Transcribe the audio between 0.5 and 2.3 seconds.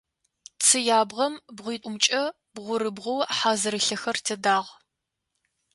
Цыябгъэм бгъуитӏумкӏэ